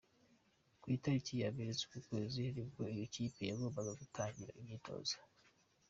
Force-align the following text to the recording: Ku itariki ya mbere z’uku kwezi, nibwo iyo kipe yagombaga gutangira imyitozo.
Ku 0.81 0.85
itariki 0.97 1.33
ya 1.41 1.49
mbere 1.55 1.69
z’uku 1.77 1.97
kwezi, 2.07 2.41
nibwo 2.53 2.81
iyo 2.93 3.05
kipe 3.13 3.41
yagombaga 3.49 3.91
gutangira 4.01 4.55
imyitozo. 4.59 5.17